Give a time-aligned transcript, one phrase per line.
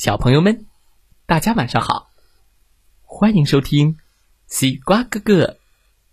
[0.00, 0.64] 小朋友们，
[1.26, 2.08] 大家晚上好！
[3.02, 3.98] 欢迎收听
[4.46, 5.58] 西瓜哥哥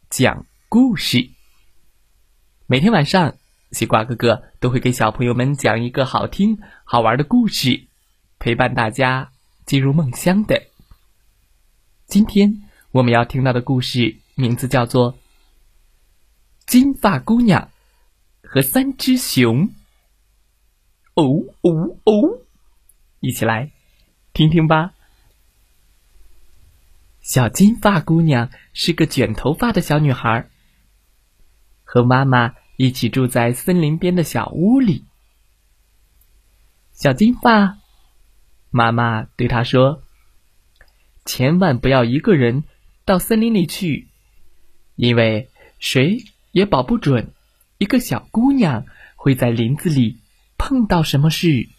[0.10, 1.30] 讲故事。
[2.66, 3.38] 每天晚上，
[3.72, 7.88] 西瓜哥哥都会给小朋友们讲一个好听、好玩的故事，
[8.40, 9.32] 陪伴大家
[9.66, 10.62] 进入梦乡的。
[12.08, 15.14] 今天我们要听到的故事名字叫做
[16.66, 17.72] 《金发姑娘
[18.44, 19.70] 和三只熊》。
[21.14, 21.24] 哦
[21.62, 22.42] 哦哦！
[23.22, 23.72] 一起来
[24.38, 24.94] 听听吧。
[27.22, 30.48] 小金发姑娘是个卷头发的小女孩，
[31.84, 35.06] 和妈妈一起住在森林边的小屋里。
[36.92, 37.80] 小金发，
[38.70, 40.04] 妈妈对她说
[41.26, 42.64] ：“千万不要一个人
[43.06, 44.08] 到森林里去，
[44.96, 45.50] 因为
[45.80, 47.34] 谁也保不准
[47.80, 48.86] 一个小姑娘
[49.16, 50.20] 会在林子里
[50.60, 51.70] 碰到什么事。”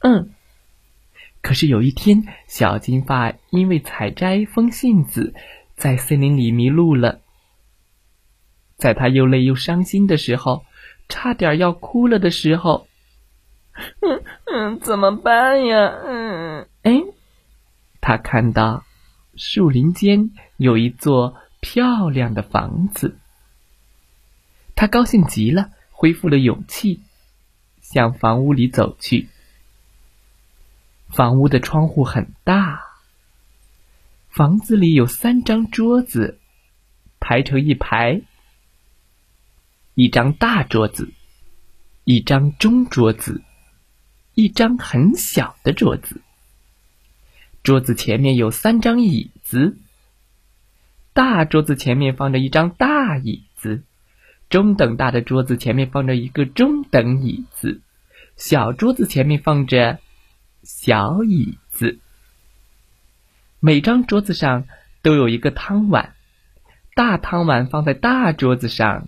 [0.00, 0.30] 嗯，
[1.46, 5.32] 可是有一天，小金发因为采摘风信子，
[5.76, 7.20] 在森林里迷路了。
[8.76, 10.64] 在他又累又伤心的时候，
[11.08, 12.88] 差点要哭了的时候，
[14.00, 15.86] 嗯嗯，怎么办呀？
[16.04, 17.00] 嗯，哎，
[18.00, 18.82] 他看到
[19.36, 23.20] 树林间有一座漂亮的房子，
[24.74, 27.02] 他高兴极了，恢复了勇气，
[27.80, 29.28] 向房屋里走去。
[31.08, 32.82] 房屋的窗户很大。
[34.28, 36.38] 房子里有三张桌子，
[37.20, 38.20] 排成一排。
[39.94, 41.10] 一张大桌子，
[42.04, 43.42] 一张中桌子，
[44.34, 46.20] 一张很小的桌子。
[47.62, 49.78] 桌子前面有三张椅子。
[51.14, 53.84] 大桌子前面放着一张大椅子，
[54.50, 57.80] 中等大的桌子前面放着一个中等椅子，
[58.36, 59.98] 小桌子前面放着。
[60.66, 62.00] 小椅子，
[63.60, 64.66] 每张桌子上
[65.00, 66.16] 都有一个汤碗，
[66.96, 69.06] 大汤碗放在大桌子上，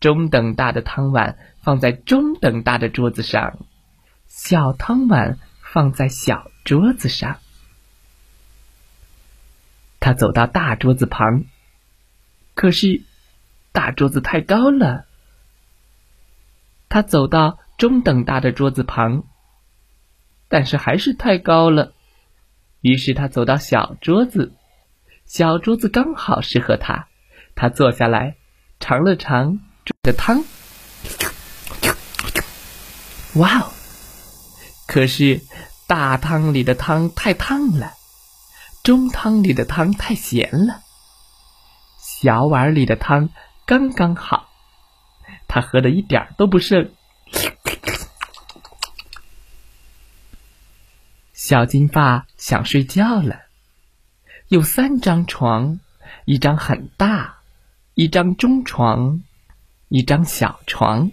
[0.00, 3.60] 中等大的汤碗放在中等大的桌子上，
[4.26, 7.38] 小汤碗放在小桌子上。
[10.00, 11.44] 他走到大桌子旁，
[12.54, 13.04] 可是
[13.70, 15.06] 大桌子太高了。
[16.88, 19.22] 他走到中等大的桌子旁。
[20.52, 21.94] 但是还是太高了，
[22.82, 24.52] 于是他走到小桌子，
[25.24, 27.08] 小桌子刚好适合他。
[27.54, 28.36] 他坐下来，
[28.78, 29.60] 尝了尝
[30.02, 30.44] 的汤，
[33.36, 33.72] 哇哦！
[34.86, 35.40] 可是
[35.86, 37.94] 大汤里的汤太烫了，
[38.84, 40.82] 中汤里的汤太咸了，
[41.98, 43.30] 小碗里的汤
[43.64, 44.50] 刚刚好，
[45.48, 46.92] 他喝的一点儿都不剩。
[51.42, 53.42] 小金发想睡觉了。
[54.46, 55.80] 有三张床，
[56.24, 57.38] 一张很大，
[57.94, 59.24] 一张中床，
[59.88, 61.10] 一张小床。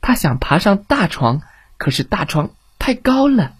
[0.00, 1.42] 他想爬上大床，
[1.76, 3.54] 可是大床太高了。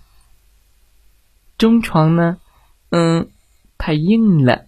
[1.57, 2.39] 中床呢，
[2.91, 3.31] 嗯，
[3.79, 4.67] 太硬了。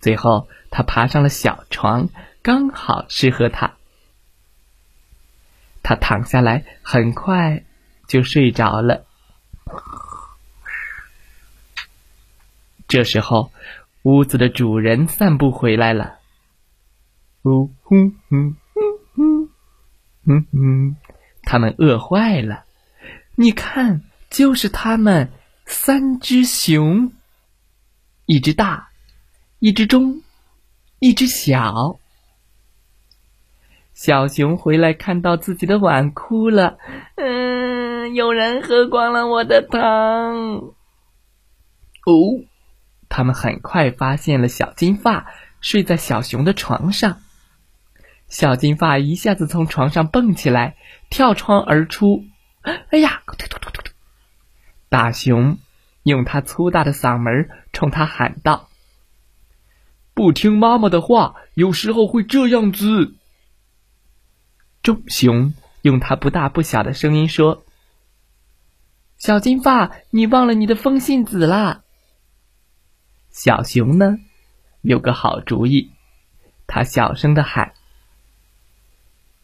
[0.00, 2.10] 最后，他爬上了小床，
[2.42, 3.76] 刚好适合他。
[5.82, 7.64] 他躺下来，很快。
[8.08, 9.04] 就睡着了。
[12.88, 13.52] 这时候，
[14.02, 16.18] 屋子的主人散步回来了。
[17.42, 18.56] 呜呼哼哼
[19.14, 19.50] 哼，
[20.24, 20.96] 哼哼，
[21.42, 22.64] 他们饿坏了。
[23.36, 25.30] 你看，就是他们
[25.66, 27.12] 三只熊，
[28.24, 28.88] 一只大，
[29.58, 30.22] 一只中，
[30.98, 32.00] 一只小。
[33.92, 36.78] 小熊回来看到自己的碗，哭了。
[37.16, 37.67] 嗯。
[38.14, 40.74] 有人喝光了我的汤。
[42.06, 42.14] 哦，
[43.08, 45.26] 他们很快发现了小金发
[45.60, 47.20] 睡在小熊的床上。
[48.28, 50.76] 小金发一下子从床上蹦起来，
[51.10, 52.24] 跳窗而出。
[52.62, 53.22] 哎呀！
[54.88, 55.58] 大熊
[56.02, 58.68] 用他粗大的嗓门冲他喊道
[60.14, 63.14] ：“不听妈妈的话，有时候会这样子。”
[64.82, 65.52] 中熊
[65.82, 67.64] 用他不大不小的声音说。
[69.18, 71.82] 小金发，你忘了你的风信子啦。
[73.30, 74.18] 小熊呢，
[74.80, 75.90] 有个好主意，
[76.68, 77.74] 他小声的喊：“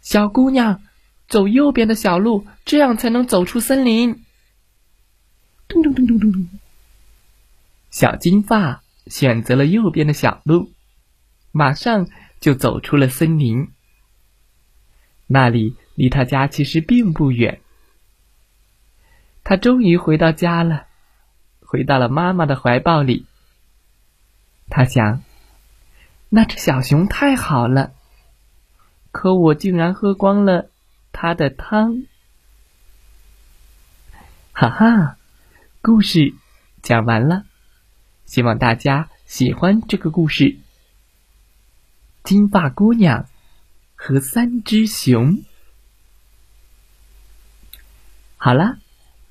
[0.01, 0.81] 小姑娘，
[1.29, 4.25] 走右边的小路，这样才能走出森林。”
[5.67, 6.49] 咚咚咚咚咚咚。
[7.91, 10.71] 小金发选择了右边的小路，
[11.51, 13.71] 马上就走出了森林。
[15.27, 17.61] 那里离他家其实并不远，
[19.45, 20.87] 他终于回到家了，
[21.61, 23.27] 回到了妈妈的怀抱里。
[24.71, 25.23] 他想，
[26.31, 27.93] 那只小熊太好了，
[29.13, 30.71] 可我竟然喝光了
[31.13, 32.05] 它的汤。
[34.53, 35.19] 哈哈，
[35.83, 36.35] 故事
[36.81, 37.45] 讲完了，
[38.25, 40.59] 希望大家喜欢这个故事。
[42.23, 43.29] 金发姑娘
[43.95, 45.43] 和三只熊。
[48.37, 48.79] 好了，